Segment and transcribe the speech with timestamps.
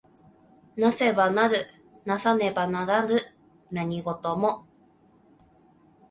[0.77, 1.57] 為せば成る
[2.07, 3.19] 為さねば成らぬ
[3.69, 4.65] 何事も。